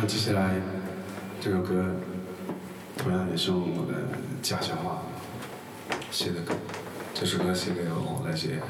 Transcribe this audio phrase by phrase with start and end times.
[0.00, 0.54] 那接下来
[1.40, 1.96] 这首歌
[2.96, 3.94] 同样也是我的
[4.40, 5.02] 家乡话
[6.12, 6.54] 写的歌。
[7.12, 8.60] 这首歌写给我那些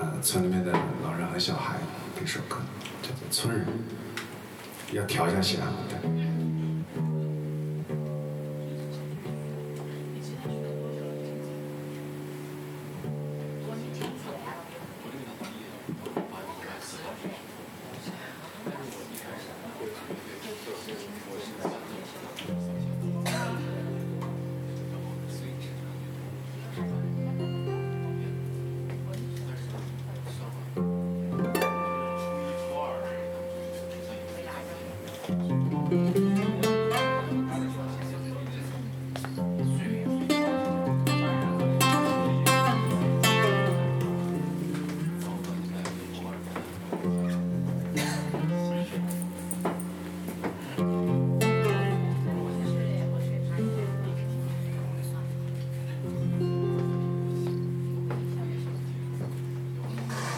[0.00, 0.72] 呃村里面的
[1.04, 1.76] 老人和小孩
[2.16, 2.56] 的一首歌，
[3.02, 3.64] 叫做《村人》，
[4.96, 5.60] 要调一下弦。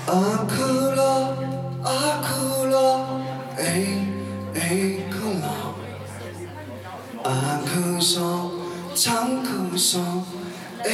[0.06, 0.12] 阿
[0.44, 0.62] 库
[0.94, 1.02] 罗，
[1.83, 1.91] 阿
[2.22, 2.77] 库罗，
[3.56, 3.62] 哎
[4.55, 4.61] 哎
[5.11, 5.48] 库罗，
[7.24, 7.30] 阿
[7.64, 8.52] 库索，
[8.94, 10.02] 长库索，
[10.84, 10.91] 哎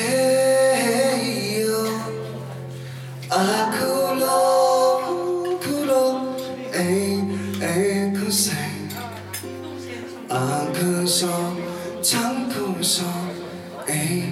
[1.61, 1.69] 哟，
[3.31, 3.37] 阿
[3.77, 5.01] 库罗，
[5.61, 5.93] 库罗，
[6.73, 6.79] 哎
[7.61, 8.53] 哎库塞，
[10.29, 10.39] 阿
[10.73, 11.29] 库索，
[12.01, 13.05] 长库索，
[13.89, 14.23] 哎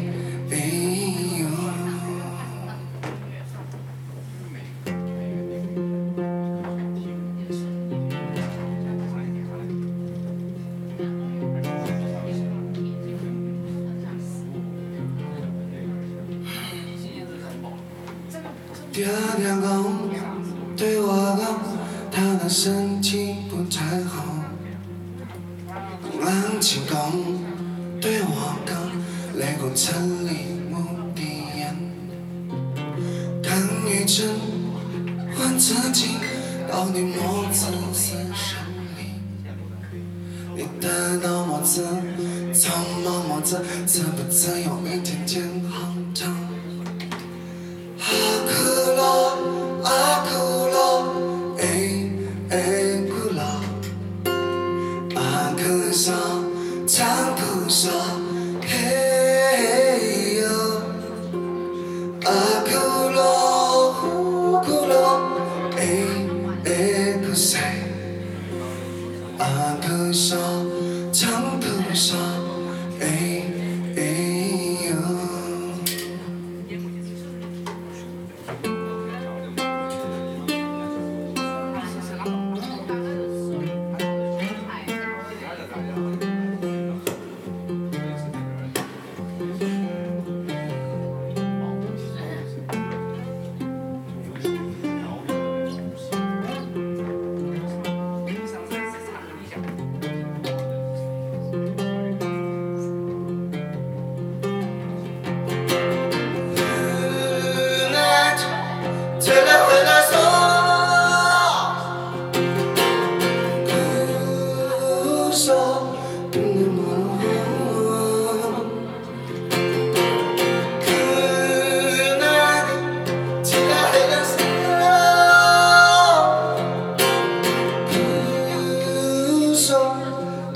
[18.93, 20.11] 第二天公
[20.77, 21.61] 对我讲，
[22.11, 24.25] 他的身体不太好。
[26.21, 27.39] 冷清公
[28.01, 28.77] 对我讲，
[29.39, 30.31] 雷公城里
[30.71, 30.79] 墓
[31.15, 31.23] 地
[31.59, 31.77] 烟。
[33.43, 33.57] 看
[33.87, 34.27] 雨辰
[35.39, 36.17] 问自己，
[36.69, 38.59] 到底么子是生
[38.97, 38.99] 命？
[40.57, 41.87] 你得到么子，
[42.53, 46.38] 从么么子，是不是有一点点荒唐？
[55.89, 56.13] 阿库索，
[56.87, 57.91] 长库索，
[58.61, 60.47] 嘿哟，
[62.27, 62.31] 阿
[62.67, 62.71] 库
[63.09, 63.95] 罗，
[64.63, 64.93] 库罗，
[65.79, 65.81] 哎
[66.67, 67.59] 哎不塞，
[69.39, 70.37] 阿库索，
[71.11, 71.67] 长库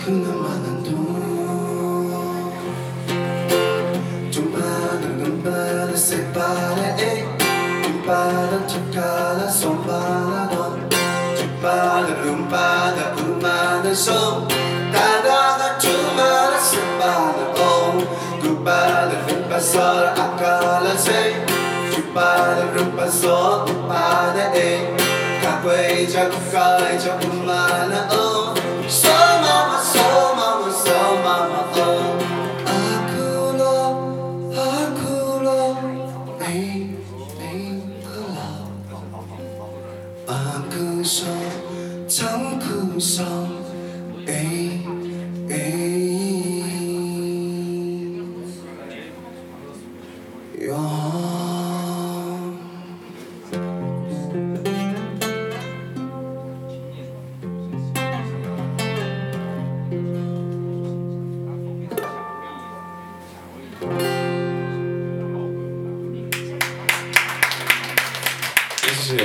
[0.05, 0.83] 그나마 난
[4.33, 7.25] tumbaran, tumbaran, separa, eh.
[7.83, 10.89] Tumbaran, chacala, sombara, don.
[11.39, 14.49] Tumbaran, umbara, umana, som.
[14.91, 18.03] Taraga, tumara, separa, oh.
[18.43, 21.35] Tumbaran, rumpasora, acala, sei.
[21.95, 24.91] Tumbaran, rumpasora, umbara, eh.
[25.41, 28.42] Kakwe, jacufala, jacumana, oh.
[36.45, 36.89] Ei
[37.41, 38.51] Ei Akulo
[40.27, 41.29] 阿克松，
[42.09, 43.25] 长裤松，
[44.27, 44.31] 哎
[45.49, 45.53] 哎
[50.59, 50.69] 哟。
[69.05, 69.25] 这是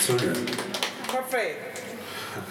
[0.00, 0.34] 村人。
[1.08, 1.85] Perfect.